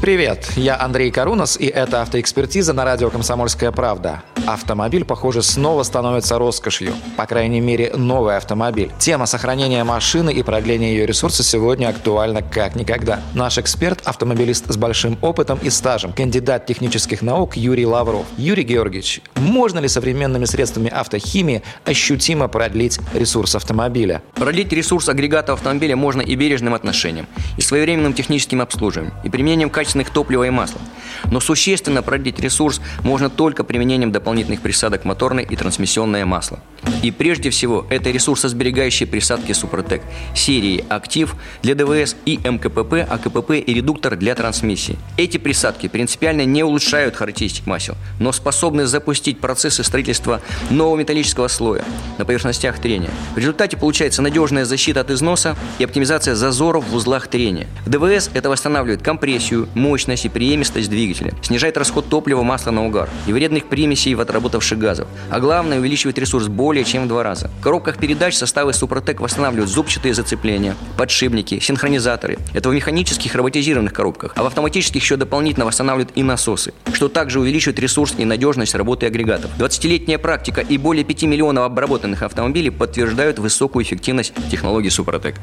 Привет, 0.00 0.52
я 0.56 0.80
Андрей 0.80 1.10
Карунас, 1.10 1.58
и 1.60 1.66
это 1.66 2.00
автоэкспертиза 2.00 2.72
на 2.72 2.86
радио 2.86 3.10
«Комсомольская 3.10 3.70
правда». 3.70 4.22
Автомобиль, 4.50 5.04
похоже, 5.04 5.42
снова 5.42 5.84
становится 5.84 6.36
роскошью. 6.36 6.92
По 7.16 7.24
крайней 7.24 7.60
мере, 7.60 7.92
новый 7.94 8.36
автомобиль. 8.36 8.90
Тема 8.98 9.26
сохранения 9.26 9.84
машины 9.84 10.32
и 10.32 10.42
продления 10.42 10.90
ее 10.90 11.06
ресурса 11.06 11.44
сегодня 11.44 11.86
актуальна 11.86 12.42
как 12.42 12.74
никогда. 12.74 13.20
Наш 13.32 13.58
эксперт– 13.58 14.00
автомобилист 14.04 14.64
с 14.66 14.76
большим 14.76 15.16
опытом 15.20 15.60
и 15.62 15.70
стажем, 15.70 16.12
кандидат 16.12 16.66
технических 16.66 17.22
наук 17.22 17.56
Юрий 17.56 17.86
Лавров. 17.86 18.26
Юрий 18.36 18.64
Георгиевич, 18.64 19.20
можно 19.36 19.78
ли 19.78 19.86
современными 19.86 20.46
средствами 20.46 20.90
автохимии 20.90 21.62
ощутимо 21.84 22.48
продлить 22.48 22.98
ресурс 23.14 23.54
автомобиля? 23.54 24.20
Продлить 24.34 24.72
ресурс 24.72 25.08
агрегата 25.08 25.52
автомобиля 25.52 25.94
можно 25.94 26.22
и 26.22 26.34
бережным 26.34 26.74
отношением, 26.74 27.28
и 27.56 27.60
своевременным 27.60 28.14
техническим 28.14 28.62
обслуживанием, 28.62 29.14
и 29.22 29.28
применением 29.28 29.70
качественных 29.70 30.10
топлива 30.10 30.42
и 30.42 30.50
масла. 30.50 30.80
Но 31.30 31.38
существенно 31.38 32.02
продлить 32.02 32.40
ресурс 32.40 32.80
можно 33.04 33.30
только 33.30 33.62
применением 33.62 34.10
дополнительных 34.10 34.39
присадок 34.44 35.04
моторной 35.04 35.44
и 35.44 35.56
трансмиссионное 35.56 36.26
масло. 36.26 36.60
И 37.02 37.10
прежде 37.10 37.50
всего, 37.50 37.86
это 37.90 38.10
ресурсосберегающие 38.10 39.06
присадки 39.06 39.52
Супротек 39.52 40.02
серии 40.34 40.84
«Актив» 40.88 41.34
для 41.62 41.74
ДВС 41.74 42.16
и 42.26 42.36
МКПП, 42.36 43.06
АКПП 43.08 43.52
и 43.52 43.74
редуктор 43.74 44.16
для 44.16 44.34
трансмиссии. 44.34 44.98
Эти 45.16 45.38
присадки 45.38 45.88
принципиально 45.88 46.44
не 46.44 46.62
улучшают 46.62 47.16
характеристик 47.16 47.66
масел, 47.66 47.96
но 48.18 48.32
способны 48.32 48.86
запустить 48.86 49.40
процессы 49.40 49.84
строительства 49.84 50.40
нового 50.70 50.98
металлического 50.98 51.48
слоя 51.48 51.84
на 52.18 52.24
поверхностях 52.24 52.78
трения. 52.78 53.10
В 53.34 53.38
результате 53.38 53.76
получается 53.76 54.22
надежная 54.22 54.64
защита 54.64 55.00
от 55.00 55.10
износа 55.10 55.56
и 55.78 55.84
оптимизация 55.84 56.34
зазоров 56.34 56.86
в 56.88 56.94
узлах 56.94 57.28
трения. 57.28 57.66
В 57.86 57.90
ДВС 57.90 58.30
это 58.34 58.50
восстанавливает 58.50 59.02
компрессию, 59.02 59.68
мощность 59.74 60.24
и 60.24 60.28
преемистость 60.28 60.90
двигателя, 60.90 61.32
снижает 61.42 61.76
расход 61.76 62.08
топлива, 62.08 62.42
масла 62.42 62.70
на 62.70 62.84
угар 62.86 63.08
и 63.26 63.32
вредных 63.32 63.66
примесей 63.68 64.14
в 64.20 64.22
отработавших 64.22 64.78
газов, 64.78 65.08
а 65.30 65.40
главное 65.40 65.78
увеличивает 65.78 66.18
ресурс 66.18 66.48
более 66.48 66.84
чем 66.84 67.04
в 67.04 67.08
два 67.08 67.22
раза. 67.22 67.50
В 67.60 67.62
коробках 67.62 67.98
передач 67.98 68.34
составы 68.34 68.72
Супротек 68.72 69.20
восстанавливают 69.20 69.70
зубчатые 69.70 70.14
зацепления, 70.14 70.76
подшипники, 70.96 71.58
синхронизаторы. 71.58 72.38
Это 72.52 72.68
в 72.68 72.74
механических 72.74 73.34
роботизированных 73.34 73.92
коробках, 73.92 74.32
а 74.36 74.42
в 74.42 74.46
автоматических 74.46 75.00
еще 75.00 75.16
дополнительно 75.16 75.64
восстанавливают 75.64 76.12
и 76.14 76.22
насосы, 76.22 76.74
что 76.92 77.08
также 77.08 77.40
увеличивает 77.40 77.78
ресурс 77.78 78.14
и 78.18 78.24
надежность 78.24 78.74
работы 78.74 79.06
агрегатов. 79.06 79.50
20-летняя 79.58 80.18
практика 80.18 80.60
и 80.60 80.76
более 80.76 81.04
5 81.04 81.22
миллионов 81.22 81.64
обработанных 81.64 82.22
автомобилей 82.22 82.70
подтверждают 82.70 83.38
высокую 83.38 83.84
эффективность 83.84 84.34
технологий 84.50 84.90
Супротек. 84.90 85.36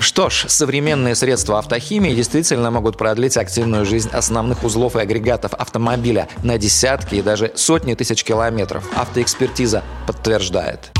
Что 0.00 0.30
ж, 0.30 0.46
современные 0.48 1.14
средства 1.14 1.58
автохимии 1.58 2.14
действительно 2.14 2.70
могут 2.70 2.96
продлить 2.96 3.36
активную 3.36 3.84
жизнь 3.84 4.08
основных 4.10 4.64
узлов 4.64 4.96
и 4.96 5.00
агрегатов 5.00 5.52
автомобиля 5.52 6.26
на 6.42 6.56
десятки 6.56 7.16
и 7.16 7.22
даже 7.22 7.52
сотни 7.54 7.92
тысяч 7.92 8.24
километров. 8.24 8.88
Автоэкспертиза 8.96 9.84
подтверждает. 10.06 10.90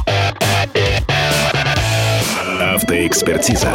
Автоэкспертиза. 2.60 3.72